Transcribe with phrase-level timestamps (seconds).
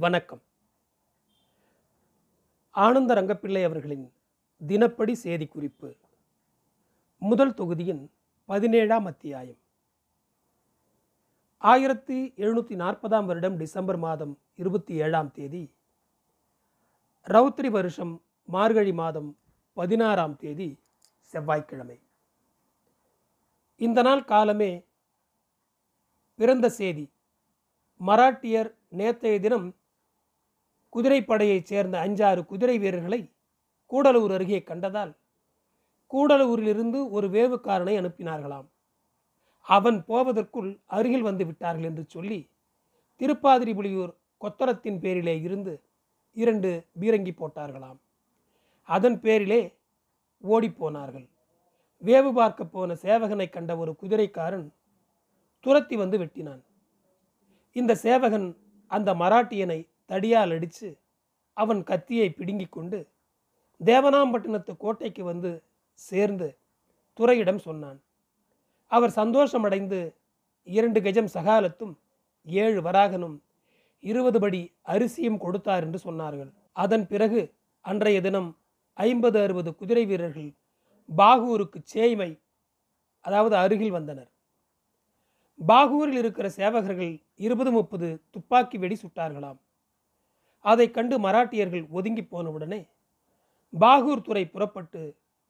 [0.00, 0.42] வணக்கம்.
[2.70, 4.12] ஆனந்த ரங்கப்பிள்ளை அவர்களின்
[4.66, 5.96] தினப்படி செய்தி குறிப்பு
[7.18, 8.10] முதல் தொகுதியின்
[8.44, 9.58] பதினேழாம் அத்தியாயம்.
[11.58, 15.74] ஆயிரத்தி எழுநூற்றி நாற்பதாம் வருடம் டிசம்பர் மாதம் இருபத்தி ஏழாம் தேதி
[17.24, 19.38] ரௌத்ரி வருஷம் மார்கழி மாதம்
[19.72, 20.80] பதினாறாம் தேதி
[21.20, 22.00] செவ்வாய்க்கிழமை.
[23.76, 24.86] இந்த நாள் காலமே
[26.34, 27.12] பிறந்த செய்தி.
[28.06, 29.74] மராட்டியர் நேற்றைய தினம்
[30.96, 33.20] குதிரைப்படையைச் சேர்ந்த அஞ்சாறு குதிரை வீரர்களை
[33.90, 35.12] கூடலூர் அருகே கண்டதால்
[36.12, 38.68] கூடலூரிலிருந்து ஒரு வேவுக்காரனை அனுப்பினார்களாம்.
[39.66, 42.38] அவன் போவதற்குள் அருகில் வந்து விட்டார்கள் என்று சொல்லி
[43.20, 45.72] திருப்பாதிரிபுலியூர் கொத்தரத்தின் பேரிலே இருந்து
[46.36, 47.98] இரண்டு பீரங்கி போட்டார்களாம்.
[48.88, 49.60] அதன் பேரிலே
[50.44, 51.26] ஓடிப்போனார்கள்
[52.02, 54.66] வேவு பார்க்க போன சேவகனை கண்ட ஒரு குதிரைக்காரன்
[55.60, 56.62] துரத்தி வந்து வெட்டினான்.
[57.76, 58.48] இந்த சேவகன்
[58.86, 60.88] அந்த மராட்டியனை தடியால் அடித்து
[61.56, 62.98] அவன் கத்தியை பிடுங்கிக் கொண்டு
[63.80, 65.50] தேவனாம்பட்டினத்து கோட்டைக்கு வந்து
[65.98, 66.48] சேர்ந்து
[67.18, 67.98] துறையிடம் சொன்னான்.
[68.92, 70.00] அவர் சந்தோஷமடைந்து
[70.76, 71.94] இரண்டு கஜம் சகாலத்தும்
[72.46, 73.36] ஏழு வராகனும்
[74.04, 74.60] இருபது படி
[74.92, 76.50] அரிசியும் கொடுத்தார் என்று சொன்னார்கள்.
[76.82, 77.40] அதன் பிறகு
[77.84, 78.50] அன்றைய தினம்
[78.98, 80.50] ஐம்பது அறுபது குதிரை வீரர்கள்
[81.08, 82.30] பாகூருக்கு சேய்மை
[83.24, 84.30] அதாவது அருகில் வந்தனர்.
[85.58, 87.12] பாகூரில் இருக்கிற சேவகர்கள்
[87.46, 89.58] இருபது முப்பது துப்பாக்கி வெடி சுட்டார்களாம்.
[90.64, 92.80] அதை கண்டு மராட்டியர்கள் ஒதுங்கி போனவுடனே
[93.72, 95.00] பாகூர் துறை புறப்பட்டு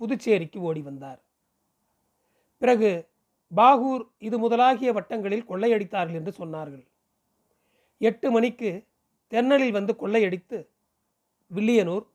[0.01, 1.21] புதுச்சேரிக்கு ஓடி வந்தார்.
[2.63, 2.91] பிறகு
[3.53, 6.85] பாகூர் இது முதலாகிய வட்டங்களில் கொள்ளையடித்தார்கள் என்று சொன்னார்கள்.
[8.01, 8.71] எட்டு மணிக்கு
[9.33, 10.59] தென்னலில் வந்து கொள்ளையடித்து
[11.51, 12.07] வில்லியனூர்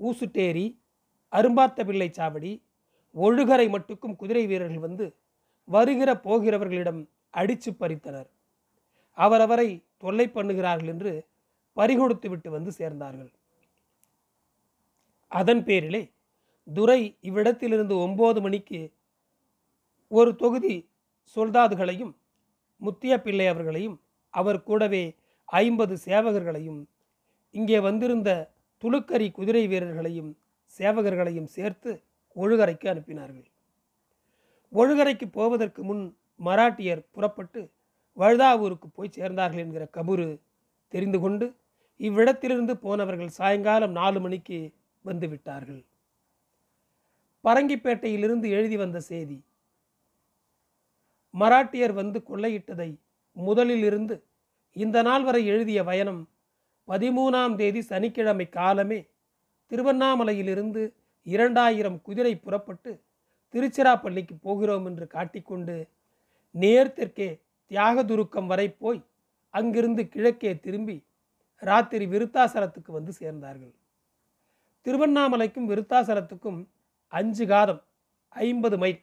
[0.00, 0.66] ஊசுட்டேரி
[1.32, 2.52] அரும்பார்த்த பிள்ளை சாவடி
[3.14, 5.06] ஒழுகரை மட்டுக்கும் குதிரை வீரர்கள் வந்து
[5.68, 8.28] வருகிற போகிறவர்களிடம் அடித்து பறித்தனர்.
[9.18, 9.68] அவரவரை
[10.02, 11.12] தொல்லை பண்ணுகிறார்கள் என்று
[11.76, 13.30] பறிகொடுத்து விட்டு வந்து சேர்ந்தார்கள்.
[15.32, 16.02] அதன் பேரிலே
[16.68, 18.80] துரை இவ்விடத்திலிருந்து ஒன்பது மணிக்கு
[20.10, 20.74] ஒரு தொகுதி
[21.36, 22.12] சொல்தாதுகளையும்
[22.82, 23.96] முத்திய பிள்ளை அவர்களையும்
[24.34, 25.04] அவர் கூடவே
[25.48, 26.80] ஐம்பது சேவகர்களையும்
[27.54, 28.30] இங்கே வந்திருந்த
[28.82, 30.30] துளுக்கரி குதிரை வீரர்களையும்
[30.78, 31.90] சேவகர்களையும் சேர்த்து
[32.36, 33.46] ஒழுகரைக்கு அனுப்பினார்கள்.
[34.72, 36.02] ஒழுகரைக்கு போவதற்கு முன்
[36.40, 37.60] மராட்டியர் புறப்பட்டு
[38.16, 40.26] வழுதாவூருக்கு போய் சேர்ந்தார்கள் என்கிற கபுரு
[40.92, 41.46] தெரிந்து கொண்டு
[41.96, 44.72] இவ்விடத்திலிருந்து போனவர்கள் சாயங்காலம் நாலு மணிக்கு
[45.04, 45.84] வந்து விட்டார்கள்.
[47.44, 49.42] பரங்கிப்பேட்டையிலிருந்து எழுதி வந்த செய்தி
[51.34, 52.98] மராட்டியர் வந்து கொள்ளையிட்டதை
[53.32, 54.24] முதலில் இருந்து
[54.72, 56.28] இந்த நாள் வரை எழுதிய பயணம்
[56.88, 59.08] பதிமூணாம் தேதி சனிக்கிழமை காலமே
[59.70, 63.00] திருவண்ணாமலையிலிருந்து இரண்டாயிரம் குதிரை புறப்பட்டு
[63.54, 65.88] திருச்சிராப்பள்ளிக்கு போகிறோம் என்று காட்டிக்கொண்டு
[66.54, 67.38] நேர்தெற்கே
[67.70, 69.02] தியாகதுருக்கம் வரை போய்
[69.50, 71.05] அங்கிருந்து கிழக்கே திரும்பி
[71.62, 73.74] ராத்திரி விருத்தாசலத்துக்கு வந்து சேர்ந்தார்கள்.
[74.86, 76.68] திருவண்ணாமலைக்கும் விருத்தாசலத்துக்கும்
[77.12, 77.82] அஞ்சு காதம்
[78.28, 79.00] ஐம்பது மைல்.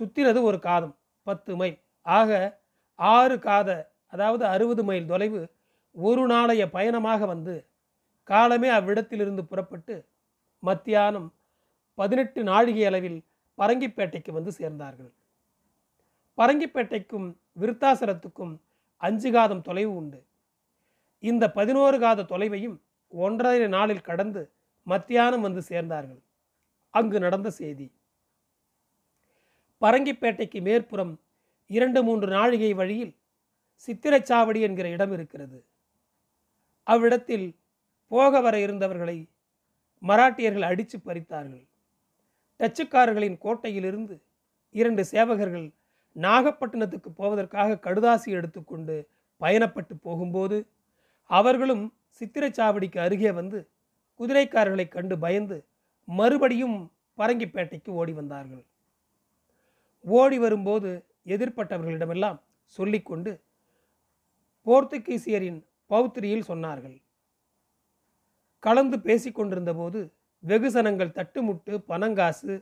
[0.00, 0.96] சுத்திரது ஒரு காதம்
[1.26, 1.78] பத்து மைல்.
[2.02, 2.60] ஆக
[2.94, 5.40] ஆறு காத அதாவது அறுபது மைல் தொலைவு
[5.92, 7.66] ஒரு நாளைய பயணமாக வந்து
[8.24, 10.06] காலமே அவ்விடத்திலிருந்து புறப்பட்டு
[10.62, 11.34] மத்தியானம்
[11.94, 13.24] பதினெட்டு நாழிகை அளவில்
[13.58, 15.12] பரங்கிப்பேட்டைக்கு வந்து சேர்ந்தார்கள்.
[16.38, 17.28] பரங்கிப்பேட்டைக்கும்
[17.60, 18.60] விருத்தாசலத்துக்கும்
[18.96, 20.26] அஞ்சு காதம் தொலைவு உண்டு.
[21.22, 24.52] இந்த பதினோரு காத தொலைவையும் ஒன்றரை நாளில் கடந்து
[24.82, 26.22] மத்தியானம் வந்து சேர்ந்தார்கள்.
[26.90, 27.92] அங்கு நடந்த செய்தி.
[29.82, 31.20] பரங்கிப்பேட்டைக்கு மேற்புறம்
[31.66, 33.16] இரண்டு மூன்று நாழிகை வழியில்
[33.88, 35.64] சித்திரச்சாவடி என்கிற இடம் இருக்கிறது.
[36.82, 37.56] அவ்விடத்தில்
[38.08, 39.28] போக வர இருந்தவர்களை
[40.02, 41.68] மராட்டியர்கள் அடித்து பறித்தார்கள்.
[42.60, 44.22] டச்சுக்காரர்களின் கோட்டையிலிருந்து
[44.70, 45.72] இரண்டு சேவகர்கள்
[46.16, 49.08] நாகப்பட்டினத்துக்கு போவதற்காக கடுதாசி எடுத்துக்கொண்டு
[49.40, 50.66] பயணப்பட்டு போகும்போது
[51.30, 51.84] அவர்களும்
[52.20, 53.58] சித்திரச்சாவடிக்கு அருகே வந்து
[54.20, 55.56] குதிரைக்காரர்களை கண்டு பயந்து
[56.08, 56.78] மறுபடியும்
[57.18, 58.64] பரங்கிப்பேட்டைக்கு ஓடி வந்தார்கள்.
[60.04, 60.90] ஓடி வரும்போது
[61.26, 62.38] எதிர்ப்பட்டவர்களிடமெல்லாம்
[62.78, 63.32] சொல்லிக்கொண்டு
[64.66, 66.96] போர்த்துகீசியரின் பௌத்திரியில் சொன்னார்கள்.
[68.58, 70.00] கலந்து பேசிக்கொண்டிருந்த போது
[70.42, 72.54] வெகுசனங்கள் தட்டுமுட்டு பனங்காசு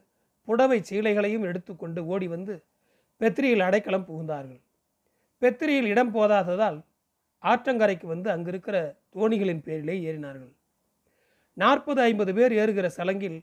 [0.48, 2.54] புடவை சீலைகளையும் எடுத்துக்கொண்டு ஓடி வந்து
[3.20, 4.60] பெத்திரியில் அடைக்கலம் புகுந்தார்கள்.
[5.42, 6.78] பெத்திரியில் இடம் போதாததால்
[7.42, 8.76] ஆற்றங்கரைக்கு வந்து அங்கிருக்கிற
[9.14, 10.52] தோணிகளின் பேரிலே ஏறினார்கள்.
[11.52, 13.38] நாற்பது ஐம்பது பேர் ஏறுகிற சலங்கில்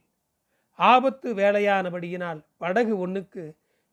[0.79, 3.43] ஆபத்து வேலையானபடியினால் படகு ஒன்றுக்கு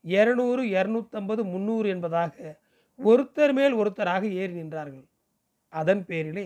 [0.05, 2.59] இரநூறு இரநூத்தம்பது முந்நூறு என்பதாக
[2.99, 5.07] ஒருத்தர் மேல் ஒருத்தராக ஏறி நின்றார்கள்.
[5.69, 6.45] அதன் பேரிலே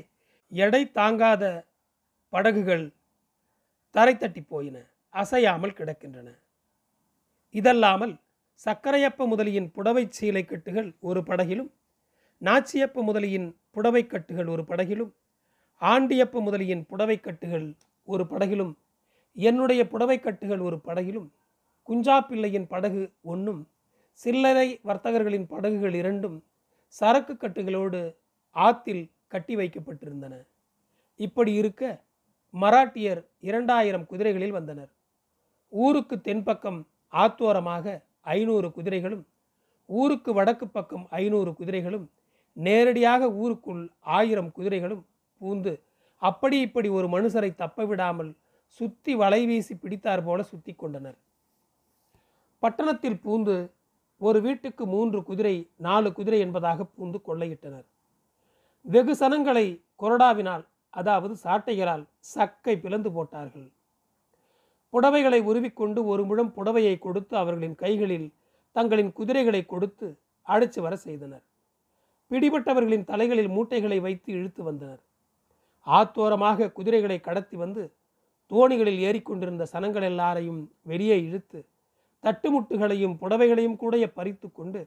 [0.48, 1.44] எடை தாங்காத
[2.28, 2.84] படகுகள்
[3.90, 4.76] தரை தட்டி போயின
[5.14, 6.28] அசையாமல் கிடக்கின்றன.
[7.50, 8.14] இதல்லாமல்
[8.66, 11.70] சக்கரையப்ப முதலியின் புடவை சீலை கட்டுகள் ஒரு படகிலும்
[12.44, 15.12] நாச்சியப்ப முதலியின் புடவைக்கட்டுகள் ஒரு படகிலும்
[15.82, 17.67] ஆண்டியப்ப முதலியின் புடவைக்கட்டுகள்
[18.08, 18.73] ஒரு படகிலும்
[19.37, 21.29] என்னுடைய புடவைக்கட்டுகள் ஒரு படகிலும்
[21.88, 23.69] குஞ்சா பிள்ளையின் படகு ஒன்றும்
[24.12, 26.37] சில்லறை வர்த்தகர்களின் படகுகள் இரண்டும்
[26.87, 28.00] சரக்கு கட்டுகளோடு
[28.56, 30.35] ஆத்தில் கட்டி வைக்கப்பட்டிருந்தன.
[31.20, 31.82] இப்படி இருக்க
[32.55, 34.91] மராட்டியர் இரண்டாயிரம் குதிரைகளில் வந்தனர்.
[35.69, 36.81] ஊருக்கு தென்பக்கம்
[37.12, 39.25] ஆத்தோரமாக ஐநூறு குதிரைகளும்
[39.88, 42.06] ஊருக்கு வடக்கு பக்கம் ஐநூறு குதிரைகளும்
[42.56, 45.04] நேரடியாக ஊருக்குள் ஆயிரம் குதிரைகளும்
[45.40, 45.72] பூந்து
[46.22, 48.30] அப்படி இப்படி ஒரு மனுஷரை தப்ப விடாமல்
[48.80, 51.16] சுத்தி வலை வீசி பிடித்தார் போல சுத்தி கொண்டனர்.
[52.62, 53.70] பட்டணத்தில் பூந்து
[54.20, 57.86] ஒரு வீட்டுக்கு மூன்று குதிரை நாலு குதிரை என்பதாக பூந்து கொள்ளையிட்டனர்.
[58.84, 59.66] வெகு சனங்களை
[60.02, 63.68] கொரடாவினால் அதாவது சாட்டைகளால் சக்கை பிளந்து போட்டார்கள்.
[64.92, 68.28] புடவைகளை உருவிக்கொண்டு ஒரு முழம் புடவையை கொடுத்து அவர்களின் கைகளில்
[68.72, 70.06] தங்களின் குதிரைகளை கொடுத்து
[70.48, 71.44] அழைச்சு வர செய்தனர்.
[72.30, 75.02] பிடிபட்டவர்களின் தலைகளில் மூட்டைகளை வைத்து இழுத்து வந்தனர்.
[75.86, 77.82] ஆத்தோரமாக குதிரைகளை கடத்தி வந்து
[78.50, 81.60] தோணிகளில் ஏறிக்கொண்டிருந்த சனங்கள் எல்லாரையும் வெளியே இழுத்து
[82.24, 84.80] தட்டுமுட்டுகளையும் புடவைகளையும் கூட பறித்து கொண்டு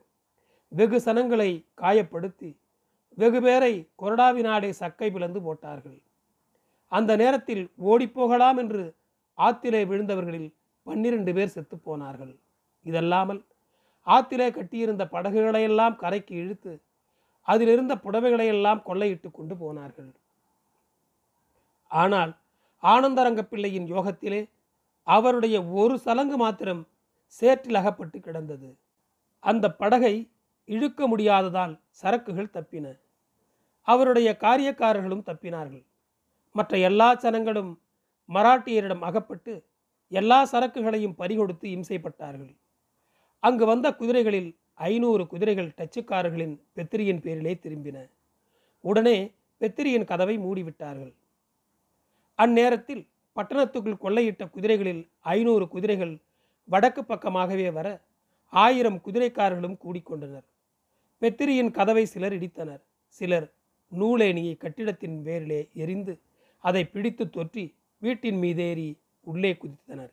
[0.68, 1.50] வெகு சனங்களை
[1.80, 2.50] காயப்படுத்தி
[3.18, 6.00] வெகு பேரை கொரடாவினாடே சக்கை பிளந்து போட்டார்கள்.
[6.92, 8.82] அந்த நேரத்தில் ஓடிப்போகலாம் என்று
[9.38, 10.50] ஆத்திலே விழுந்தவர்களில்
[10.82, 12.34] பன்னிரண்டு பேர் செத்து போனார்கள்.
[12.84, 13.40] இதல்லாமல்
[14.06, 16.72] ஆத்திலே கட்டியிருந்த படகுகளையெல்லாம் கரைக்கு இழுத்து
[17.48, 20.10] அதிலிருந்த புடவைகளை எல்லாம் கொள்ளையிட்டு கொண்டு போனார்கள்.
[21.90, 22.32] ஆனால்
[22.82, 24.40] ஆனந்தரங்க பிள்ளையின் யோகத்திலே
[25.06, 26.82] அவருடைய ஒரு சலங்கு மாத்திரம்
[27.26, 28.68] சேற்றில் அகப்பட்டு கிடந்தது.
[29.42, 30.14] அந்த படகை
[30.68, 32.86] இழுக்க முடியாததால் சரக்குகள் தப்பின.
[33.88, 35.84] அவருடைய காரியக்காரர்களும் தப்பினார்கள்.
[36.54, 37.72] மற்ற எல்லா சனங்களும்
[38.28, 39.52] மராட்டியரிடம் அகப்பட்டு
[40.12, 42.52] எல்லா சரக்குகளையும் பறிகொடுத்து இம்சைப்பட்டார்கள்.
[43.42, 47.98] அங்கு வந்த குதிரைகளில் ஐநூறு குதிரைகள் டச்சுக்காரர்களின் பெத்திரியின் பேரிலே திரும்பின.
[48.84, 49.16] உடனே
[49.60, 51.12] பெத்திரியின் கதவை மூடிவிட்டார்கள்.
[52.38, 53.02] அந்நேரத்தில்
[53.36, 56.14] பட்டணத்துக்குள் கொள்ளையிட்ட குதிரைகளில் ஐநூறு குதிரைகள்
[56.64, 57.88] வடக்கு பக்கமாகவே வர
[58.52, 60.46] ஆயிரம் குதிரைக்காரர்களும் கூடிக்கொண்டனர்.
[61.22, 62.82] பெத்திரியின் கதவை சிலர் இடித்தனர்.
[63.06, 63.48] சிலர்
[63.92, 66.14] நூலேணியை கட்டிடத்தின் வேரிலே எரிந்து
[66.64, 67.64] அதை பிடித்து தொற்றி
[67.98, 68.88] வீட்டின் மீதேறி
[69.20, 70.12] உள்ளே குதித்தனர்.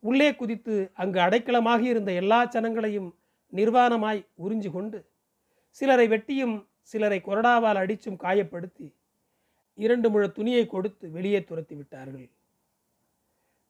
[0.00, 3.10] உள்ளே குதித்து அங்கு அடைக்கலமாக இருந்த எல்லா ஜனங்களையும்
[3.54, 4.98] நிர்வாணமாய் உறிஞ்சு கொண்டு
[5.68, 8.86] சிலரை வெட்டியும் சிலரை கொரடாவால் அடிச்சும் காயப்படுத்தி
[9.74, 12.28] இரண்டு முழ துணியை கொடுத்து வெளியே துரத்தி விட்டார்கள்.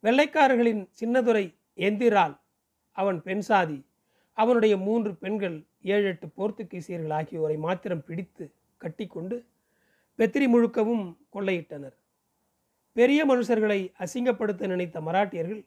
[0.02, 1.44] வெள்ளைக்காரர்களின் சின்னதுரை
[1.76, 2.34] எந்திரால்
[2.92, 3.78] அவன் பெண் சாதி
[4.32, 8.44] அவனுடைய மூன்று பெண்கள் ஏழு எட்டு போர்த்துகீசியர்கள் ஆகியோரை மாத்திரம் பிடித்து
[8.76, 9.36] கட்டிக்கொண்டு
[10.18, 11.96] பெத்திரி முழுக்கவும் கொள்ளையிட்டனர்.
[12.92, 15.62] பெரிய மனுஷர்களை அசிங்கப்படுத்த நினைத்த மராட்டியர்கள்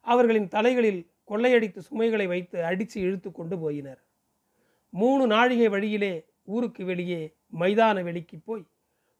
[0.00, 3.98] அவர்களின் தலைகளில் கொள்ளையடித்து சுமைகளை வைத்து அடித்து இழுத்து கொண்டு போயினர்.
[4.90, 8.64] மூணு நாழிகை வழியிலே ஊருக்கு வெளியே மைதான வெளிக்கு போய்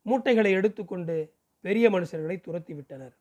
[0.01, 3.15] மூட்டைகளை எடுத்துக்கொண்டு பெரிய மனுஷர்களை துரத்தி விட்டனர்.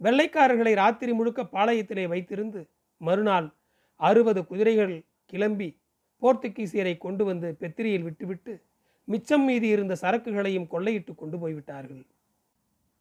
[0.00, 3.54] வெள்ளைக்காரர்களை ராத்திரி முழுக்க பாளையத்திலே வைத்திருந்து மறுநாள்
[3.96, 5.76] அறுபது குதிரைகள் கிளம்பி
[6.22, 8.62] போர்த்துகீசியரை கொண்டு வந்து பெத்திரியில் விட்டுவிட்டு
[9.04, 12.06] மிச்சம் மீதி இருந்த சரக்குகளையும் கொள்ளையிட்டு கொண்டு போய்விட்டார்கள்.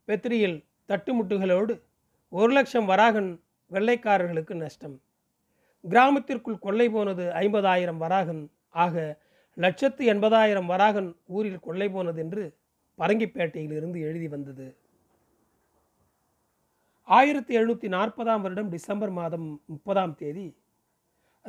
[0.08, 1.82] பெத்திரியில் தட்டுமுட்டுகளோடு
[2.30, 3.43] ஒரு லட்சம் வராகன்
[3.74, 5.02] வெள்ளைக்காரர்களுக்கு நஷ்டம்.
[5.90, 8.52] கிராமத்திற்குள் கொள்ளை போனது ஐம்பதாயிரம் வராகன்.
[8.70, 9.22] ஆக
[9.56, 12.58] லட்சத்து எண்பதாயிரம் வராகன் ஊரில் கொள்ளை போனது என்று
[12.98, 14.78] பரங்கிப்பேட்டையிலிருந்து எழுதி வந்தது.
[17.04, 20.58] ஆயிரத்தி எழுநூற்றி நாற்பதாம் வருடம் டிசம்பர் மாதம் முப்பதாம் தேதி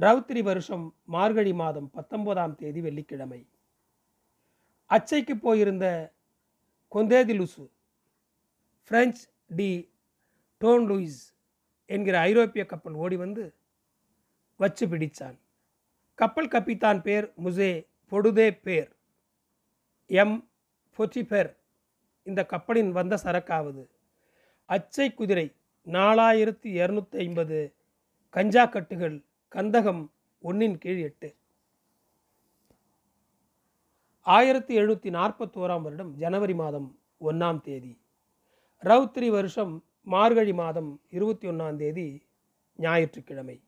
[0.00, 3.48] ரவுத்திரி வருஷம் மார்கழி மாதம் பத்தொன்பதாம் தேதி வெள்ளிக்கிழமை.
[4.86, 6.12] அச்சைக்கு போயிருந்த
[6.92, 7.70] கொந்தேதிலுசு
[8.90, 9.20] பிரெஞ்ச்
[9.56, 9.90] டி
[10.60, 11.33] டோன் லூயிஸ்
[11.86, 13.54] என்கிற ஐரோப்பிய கப்பல் ஓடி வந்து
[14.56, 15.38] வச்சு பிடித்தான்.
[16.14, 18.96] கப்பல் கப்பித்தான் பேர் முசே பொடுதே பேர்.
[20.06, 20.48] எம்.
[20.98, 21.56] பொச்சிபெர்.
[22.22, 23.88] இந்த கப்பலின் வந்த சரக்காவது.
[24.64, 25.54] அச்சை குதிரை
[25.86, 27.74] நாலாயிரத்தி இரநூத்தி ஐம்பது
[28.30, 30.08] கஞ்சா கட்டுகள் கந்தகம்
[30.40, 31.34] ஒன்றின் கீழ் எட்டு.
[34.20, 38.00] ஆயிரத்தி எழுநூற்றி நாற்பத்தோராம் வருடம் ஜனவரி மாதம் ஒன்றாம் தேதி.
[38.80, 42.26] ரவுத்திரி வருஷம் மார்கழி மாதம் இருபத்தி ஒன்றாம் தேதி
[42.76, 43.62] ஞாயிற்றுக்கிழமை.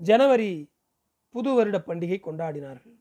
[0.00, 0.70] ஜனவரி
[1.34, 2.96] புது வருட பண்டிகை கொண்டாடினார்கள்.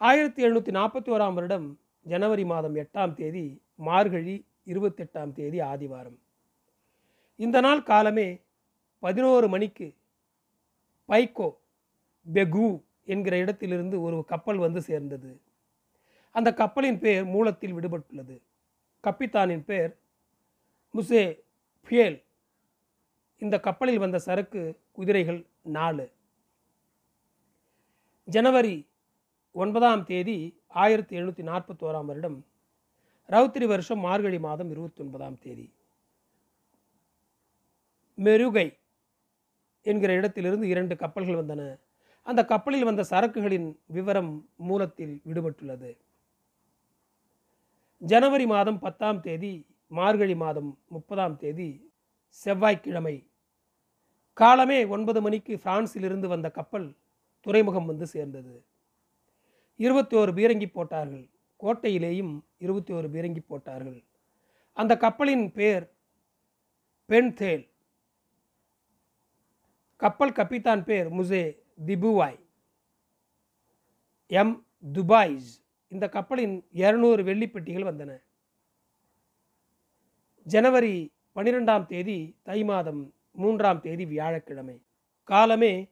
[0.00, 6.18] ஆயிரத்தி எழுநூற்றி நாற்பத்தி ஓராம் வருடம் ஜனவரி மாதம் எட்டாம் தேதி மார்கழி இருபத்தெட்டாம் தேதி ஆதிவாரம்.
[7.36, 8.28] இந்த நாள் காலமே
[8.98, 9.88] பதினோரு மணிக்கு
[11.08, 11.48] பைக்கோ
[12.26, 15.30] பெகு என்கிற இடத்திலிருந்து ஒரு கப்பல் வந்து சேர்ந்தது.
[16.30, 18.42] அந்த கப்பலின் பெயர் மூலத்தில் விடுபட்டுள்ளது.
[19.02, 19.98] கப்பித்தானின் பெயர்
[20.94, 21.40] முசே
[21.86, 22.22] ஃபியேல்
[23.38, 26.10] இந்த கப்பலில் வந்த சரக்கு குதிரைகள் நாலு.
[28.24, 28.88] ஜனவரி
[29.52, 32.46] ஒன்பதாம் தேதி ஆயிரத்தி எழுநூற்றி நாற்பத்தோராம் வருடம்
[33.28, 35.72] ரவுத்திரி வருஷம் மார்கழி மாதம் இருபத்தி ஒன்பதாம் தேதி.
[38.16, 38.78] மெருகை
[39.82, 41.78] என்கிற இடத்திலிருந்து இரண்டு கப்பல்கள் வந்தன.
[42.22, 45.96] அந்த கப்பலில் வந்த சரக்குகளின் விவரம் மூலத்தில் விடுபட்டுள்ளது.
[47.98, 51.92] ஜனவரி மாதம் பத்தாம் தேதி மார்கழி மாதம் முப்பதாம் தேதி
[52.28, 53.30] செவ்வாய்க்கிழமை.
[54.32, 56.96] காலமே ஒன்பது மணிக்கு பிரான்சிலிருந்து வந்த கப்பல்
[57.40, 58.64] துறைமுகம் வந்து சேர்ந்தது.
[59.76, 61.30] இருபத்தி ஓரு பீரங்கி போட்டார்கள்.
[61.60, 64.04] கோட்டையிலேயும் இருபத்தி ஓரு பீரங்கி போட்டார்கள்.
[64.72, 65.92] அந்த கப்பலின் பேர்
[67.06, 67.70] பென்தேல்.
[69.96, 72.38] கப்பல் கப்பித்தான் பேர் முசே திபுவாய்.
[74.26, 74.66] எம்.
[74.92, 75.67] துபாய்ஸ்.
[75.88, 78.12] இந்த கப்பலின் இருநூறு வெள்ளிப்பெட்டிகள் வந்தன.
[80.46, 84.76] ஜனவரி பனிரெண்டாம் தேதி தை மாதம் மூன்றாம் தேதி வியாழக்கிழமை.
[85.24, 85.88] காலமே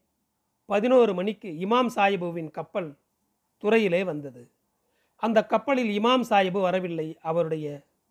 [0.66, 2.98] பதினோரு மணிக்கு இமாம் சாஹிபுவின் கப்பல்
[3.62, 4.50] துறையிலே வந்தது.
[5.22, 7.66] அந்த கப்பலில் இமாம் சாஹிபு வரவில்லை அவருடைய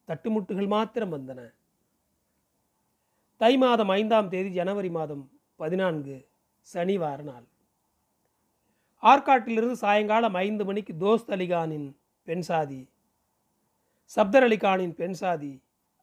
[0.08, 1.54] தட்டுமுட்டுகள் மாத்திரம் வந்தன.
[3.38, 5.24] தை மாதம் ஐந்தாம் தேதி ஜனவரி மாதம்
[5.56, 6.16] பதினான்கு
[6.74, 7.46] சனிவார நாள்.
[9.06, 11.88] ஆற்காட்டிலிருந்து சாயங்காலம் ஐந்து மணிக்கு தோஸ்த் அலிகானின்
[12.28, 12.82] பெண் சாதி
[14.12, 15.54] சப்தர் அலிகானின் பெண் சாதி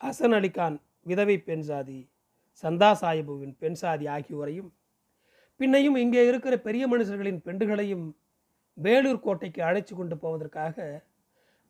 [0.01, 2.01] ஹசன் அலிகான் விதவை பெண் சாதி
[2.63, 4.71] சந்தா சாஹிபுவின் பெண் சாதி ஆகியோரையும்
[5.61, 8.07] பின்னையும் இங்கே இருக்கிற பெரிய மனுஷர்களின் பெண்டுகளையும்
[8.79, 10.77] வேலூர் கோட்டைக்கு அழைத்து கொண்டு போவதற்காக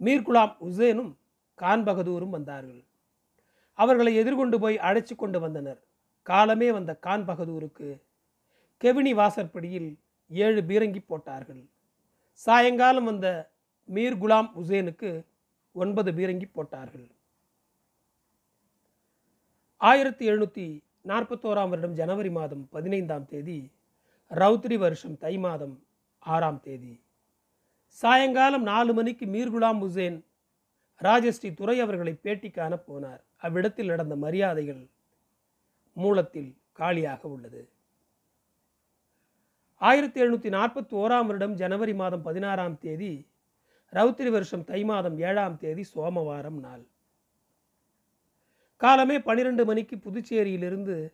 [0.00, 1.12] மீர்குலாம் உசேனும்
[1.58, 2.82] கான் பகதூரும் வந்தார்கள்.
[3.78, 5.80] அவர்களை எதிர்கொண்டு போய் அழைச்சி கொண்டு வந்தனர்.
[6.26, 7.88] காலமே வந்த கான் பகதூருக்கு
[8.80, 9.90] கெவினி வாசற்படியில்
[10.30, 11.68] ஏழு பீரங்கி போட்டார்கள்.
[12.34, 13.50] சாயங்காலம் வந்த
[13.88, 15.24] மீர் குலாம் உசேனுக்கு
[15.72, 17.10] ஒன்பது பீரங்கி போட்டார்கள்.
[19.76, 23.70] ஆயிரத்தி எழுநூற்றி நாற்பத்தோராம் வருடம் ஜனவரி மாதம் பதினைந்தாம் தேதி
[24.30, 25.86] ரவுத்ரி வருஷம் தை மாதம்
[26.18, 27.00] ஆறாம் தேதி.
[27.88, 30.24] சாயங்காலம் நாலு மணிக்கு மீர் குலாம் உசேன்
[31.00, 33.20] ராஜஸ்ரீ துறை அவர்களை பேட்டி காண போனார்.
[33.36, 34.90] அவ்விடத்தில் நடந்த மரியாதைகள்
[35.92, 37.71] மூலத்தில் காலியாக உள்ளது.
[39.82, 43.26] ஆயிரத்தி எழுநூற்றி நாற்பத்தி ஓராம் வருடம் ஜனவரி மாதம் பதினாறாம் தேதி
[43.92, 46.86] ரவுத்திரி வருஷம் தை மாதம் ஏழாம் தேதி சோமவாரம் நாள்.
[48.76, 51.12] காலமே பனிரெண்டு மணிக்கு புதுச்சேரியிலிருந்து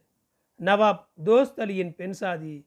[0.60, 2.66] நவாப் தோஸ்த் அலியின் பெண் சாதி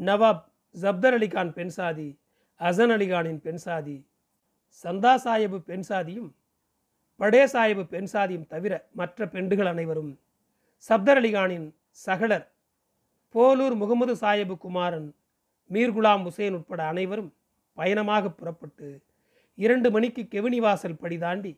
[0.00, 2.18] நவாப் ஜப்தர் அலிகான் பெண் சாதி
[2.60, 4.06] அசன் அலிகானின் பெண் சாதி
[4.84, 6.34] சந்தா சாஹிபு பெண் சாதியும்
[7.16, 10.18] படே சாஹிபு பெண் சாதியும் தவிர மற்ற பெண்டுகள் அனைவரும்
[10.78, 12.46] சப்தர் அலிகானின் சகலர்
[13.34, 15.14] போலூர் முகமது சாஹிபு குமாரன்
[15.70, 17.30] மீர்குலாம் உசேன் ஹுசேன் உட்பட அனைவரும்
[17.78, 18.88] பயணமாக புறப்பட்டு
[19.58, 21.52] இரண்டு மணிக்கு கெவினி வாசல் படி தாண்டி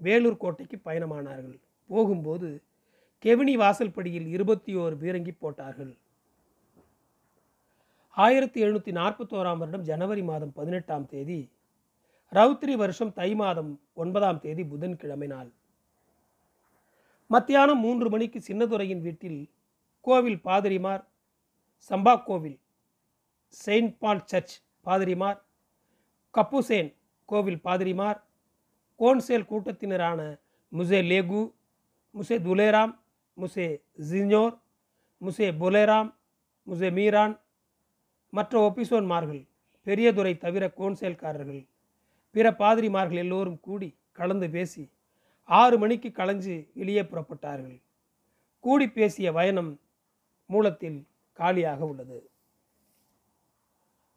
[0.00, 1.58] வேலூர் கோட்டைக்கு பயணமானார்கள்.
[1.90, 2.48] போகும்போது
[3.24, 5.92] கெவினி வாசல் படியில் இருபத்தி ஓரு பீரங்கி போட்டார்கள்.
[8.16, 11.40] ஆயிரத்தி எழுநூற்றி நாற்பத்தோராம் வருடம் ஜனவரி மாதம் பதினெட்டாம் தேதி
[12.32, 15.50] ரவுத்ரி வருஷம் தை மாதம் ஒன்பதாம் தேதி புதன்கிழமை நாள்
[17.30, 19.40] மத்தியானம் மூன்று மணிக்கு சின்னதுரையின் வீட்டில்
[20.04, 21.02] கோவில் பாதிரிமார்
[21.90, 22.58] சம்பா கோவில்
[23.52, 25.38] செயின்ட் பால் சர்ச் பாதிரிமார்
[26.34, 26.94] கப்புசேன்
[27.24, 28.22] கோவில் பாதிரிமார்
[28.98, 30.40] கோன்சேல் கூட்டத்தினரான
[30.72, 31.52] முசே லேகு
[32.14, 32.98] முசே துலேராம்
[33.36, 34.60] முசே ஜிஞ்சோர்
[35.20, 36.14] முசே புலேராம்
[36.66, 37.40] முசே மீரான்
[38.30, 39.48] மற்ற ஒபிசோன்மார்கள்
[39.84, 41.68] பெரியதுரை தவிர கோன்சேல்காரர்கள்
[42.30, 44.90] பிற பாதிரிமார்கள் எல்லோரும் கூடி கலந்து பேசி
[45.44, 47.82] ஆறு மணிக்கு களைஞ்சு வெளியே புறப்பட்டார்கள்.
[48.60, 49.80] கூடி பேசிய பயணம்
[50.46, 52.31] மூலத்தில் காலியாக உள்ளது.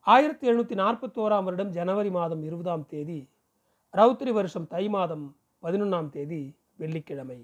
[0.07, 3.29] ஆயிரத்தி எழுநூற்றி நாற்பத்தோராம் வருடம் ஜனவரி மாதம் இருபதாம் தேதி
[3.93, 5.23] ரவுத்திரி வருஷம் தை மாதம்
[5.63, 6.41] பதினொன்றாம் தேதி
[6.75, 7.37] வெள்ளிக்கிழமை.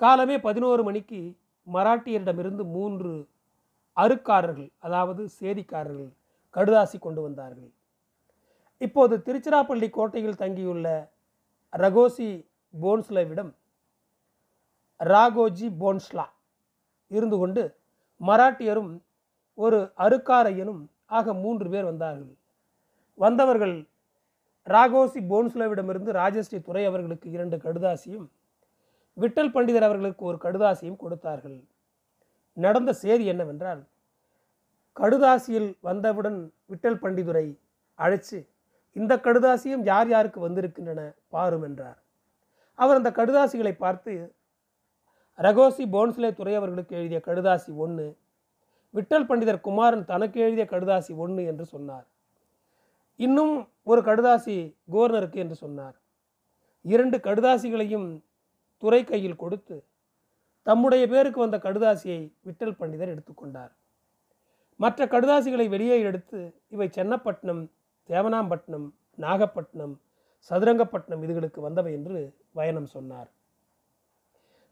[0.00, 1.20] காலமே பதினோரு மணிக்கு
[1.66, 3.12] மராட்டியரிடமிருந்து மூன்று
[3.96, 6.10] அருக்காரர்கள் அதாவது சேதிக்காரர்கள்
[6.54, 7.70] கடுதாசி கொண்டு வந்தார்கள்.
[8.80, 10.86] இப்போது திருச்சிராப்பள்ளி கோட்டையில் தங்கியுள்ள
[11.72, 12.30] ரகோசி
[12.74, 13.52] போன்ஸ்லவிடம்
[15.00, 16.28] ராகோஜி போன்ஸ்லா
[17.10, 17.64] இருந்து கொண்டு
[18.20, 18.92] மராட்டியரும்
[19.58, 20.82] ஒரு அருக்காரையனும்
[21.18, 22.32] ஆக மூன்று பேர் வந்தார்கள்.
[23.18, 23.76] வந்தவர்கள்
[24.66, 28.26] ராகோசி போன்சுலாவிடமிருந்து ராஜஸ்ரீ துறை அவர்களுக்கு இரண்டு கடுதாசியும்
[29.16, 31.58] விட்டல் பண்டிதர் அவர்களுக்கு ஒரு கடுதாசியும் கொடுத்தார்கள்.
[32.56, 33.82] நடந்த சேதி என்னவென்றால்
[34.96, 36.38] கடுதாசியில் வந்தவுடன்
[36.72, 37.46] விட்டல் பண்டிதுரை
[37.98, 38.38] அழைச்சு
[38.96, 41.00] இந்த கடுதாசியும் யார் யாருக்கு வந்திருக்கின்றன
[41.34, 41.98] பாரும் என்றார்.
[42.78, 44.12] அவர் அந்த கடுதாசிகளை பார்த்து
[45.38, 48.06] ரகோசி போன்ஸ்லே துறை அவர்களுக்கு எழுதிய கடுதாசி ஒன்று
[48.94, 52.06] விட்டல் பண்டிதர் குமாரன் தனக்கு எழுதிய கடுதாசி ஒன்று என்று சொன்னார்.
[53.20, 54.56] இன்னும் ஒரு கடுதாசி
[54.92, 55.96] கோவர்னருக்கு என்று சொன்னார்.
[56.84, 58.08] இரண்டு கடுதாசிகளையும்
[58.82, 59.76] துறை கையில் கொடுத்து
[60.66, 63.72] தம்முடைய பேருக்கு வந்த கடுதாசியை விட்டல் பண்டிதர் எடுத்துக்கொண்டார்
[64.80, 67.62] மற்ற கடுதாசிகளை வெளியே எடுத்து இவை சென்னப்பட்டினம்
[68.08, 68.86] தேவனாம்பட்டினம்
[69.18, 69.94] நாகப்பட்டினம்
[70.50, 72.18] சதுரங்கப்பட்டினம் இதுகளுக்கு வந்தவை என்று
[72.52, 73.28] வயனம் சொன்னார்.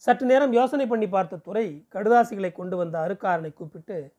[0.04, 4.12] சற்று நேரம் யோசனை பண்ணி பார்த்த துறை கடுதாசிகளை கொண்டு வந்த அருக்காரனை கூப்பிட்டு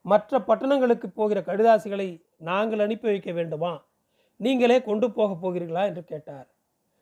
[0.00, 3.84] மற்ற பட்டணங்களுக்கு போகிற கடுதாசிகளை நாங்கள் அனுப்பி வைக்க வேண்டுமா?
[4.36, 5.84] நீங்களே கொண்டு போக போகிறீர்களா?
[5.86, 6.46] என்று கேட்டார்.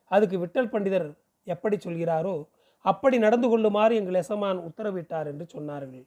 [0.07, 1.15] அதுக்கு விட்டல் பண்டிதர்
[1.45, 2.47] எப்படி சொல்கிறாரோ
[2.81, 6.05] அப்படி நடந்து கொள்ளுமாறு எங்கள் எசமான் உத்தரவிட்டார் என்று சொன்னார்கள்.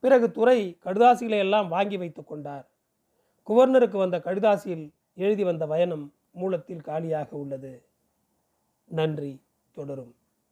[0.00, 2.66] பிறகு துறை கடுதாசிகளை எல்லாம் வாங்கி வைத்து கொண்டார்.
[3.48, 7.82] குவர்னருக்கு வந்த கடுதாசியில் எழுதி வந்த வயனம் மூலத்தில் காலியாக உள்ளது.
[8.86, 9.42] நன்றி
[9.72, 10.14] தொடரும்.